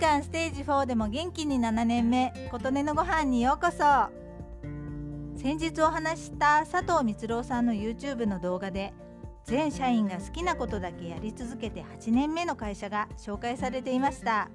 [0.00, 3.84] がんステージ4でも元気に7年目琴音のご飯にようこそ。
[5.36, 8.94] 先日お話しした佐藤光郎さんの YouTube の動画で
[9.44, 14.48] 全社員が好きなことだけやり続けて8年目の会社が紹介されていました。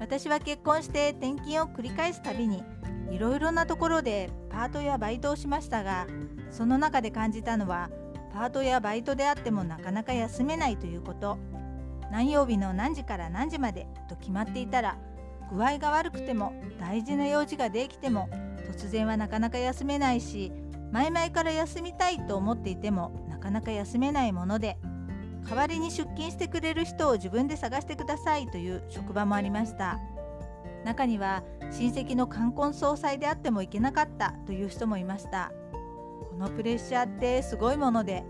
[0.00, 2.62] 私は結婚して転勤を繰り返すたびに
[3.10, 6.06] いろいろなところでパートやバイトをしましたが
[6.50, 7.90] その中で感じたのは
[8.32, 11.49] パートやバイトであってもなかなか休めないということ。
[12.10, 14.98] 何曜日の何時から何時までと決まっていたら
[15.52, 18.28] 具合が悪くても大事な用事ができても
[18.70, 20.52] 突然はなかなか休めないし
[20.92, 24.78] 前々から休みたいと思っていてもなかなか休めないもので
[25.48, 29.98] 代わりに出勤してくれる人を自分で探してくださいという職場もありました。
[30.84, 35.52] 中には親戚の冠婚葬祭であっても行けなかったという人もいました。
[36.30, 38.24] このプレッシャーってすごいもので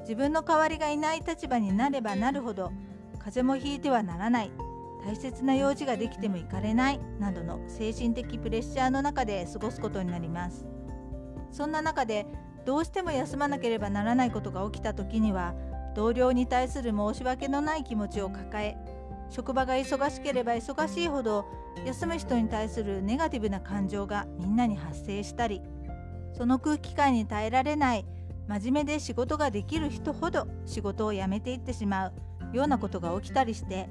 [0.00, 2.72] 自分の代わりがいない立場になればなるほど
[3.24, 4.50] 風邪もひいてはならない。
[5.04, 7.00] 大切な用事ができても行かれない。
[7.18, 10.66] などの精神的プレッシャーの中で過ごすことになります。
[11.50, 12.26] そんな中で
[12.64, 15.54] どうしても休まなければならないことが起きた時には
[15.94, 18.76] 同僚に対する申し訳のない気持ちを抱え
[19.30, 21.44] 職場が忙しければ忙しいほど
[21.86, 25.60] 休む人に対するネガティブな感情がみんなに発生したり
[26.34, 28.06] その空気感に耐えられない
[28.48, 32.12] 真面目で仕事ができる人ほど仕事を辞めていってしまう。
[32.52, 33.88] ようなことが起きたりして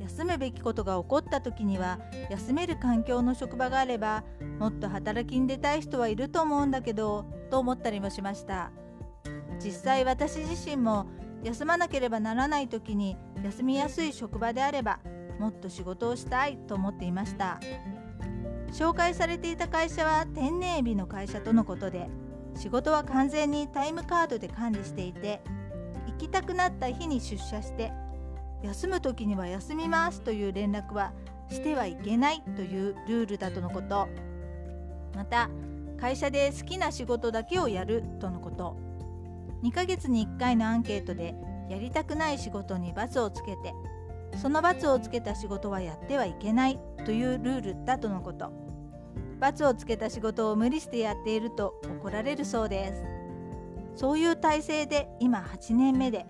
[0.00, 1.98] 休むべきことが起こった時には
[2.30, 4.22] 休める環境の職場があれば
[4.58, 8.70] もっと働きに出たい人はいると思うんだけどと思ったりもしました。
[9.62, 11.06] 実際私自身も
[11.42, 15.00] 休まなければならない時に休みやすい職場であれば
[15.38, 17.60] もっと仕事をしたいと思っていました。
[18.72, 22.10] 紹介されていた会社は天然エビの会社とのことで
[22.56, 25.40] 仕事は完全にタイムカードで管理していて
[26.06, 27.92] 行きたくなった日に出社して
[28.62, 31.12] 休む時には休みますという連絡は
[31.50, 34.08] してはいけないというルールだとのこと。
[35.14, 35.50] また
[36.00, 38.76] 会社で好きな仕事だけをやるとのこと。
[39.62, 41.34] 2ヶ月に1回のアンケートで
[41.70, 43.72] やりたくない仕事に×をつけて
[44.36, 48.52] その×をつけた仕事はやってはいけないというルールだとのこと
[49.40, 53.13] ×をつけた仕事を無理してやっていると怒られるそうです。
[53.94, 56.26] そういう体制で今8年目で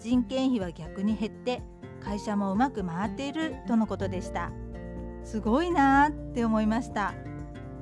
[0.00, 1.62] 人件費は逆に減って
[2.02, 4.52] 会社もうまく回っているとのことでした。
[5.24, 7.14] すごいなーって思いました。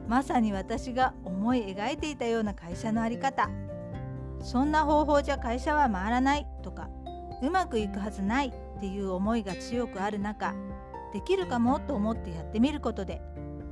[0.09, 3.51] まさに私が思い描いていたような会社の在り方。
[4.45, 6.91] そんな方法じゃ会社は回らないとか
[7.43, 10.55] うまくいくはずないっていう思いが強くある中
[11.15, 13.23] できるかもと思ってやってみることで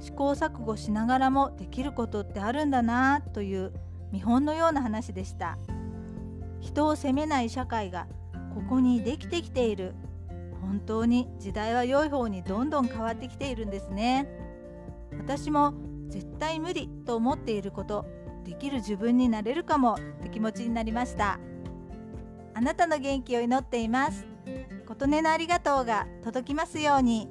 [0.00, 3.73] 試行錯誤しながらもできることってあるんだなという
[4.12, 5.59] 見本のような話でした。
[6.61, 8.06] 人を責めない社会が
[8.55, 9.95] ここにできてきている。
[10.61, 14.28] 本当に時代は良い方にどんどん変わってきているんですね。
[15.19, 15.75] 私も
[16.09, 18.05] 絶対無理と思っていること
[18.45, 21.41] できる自分になれるかもって気持ちになりました。
[22.55, 24.27] あなたの元気を祈っています。
[24.87, 27.29] 琴音のありがとうが届きますように。